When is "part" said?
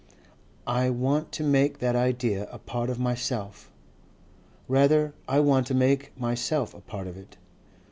2.57-2.89, 6.81-7.05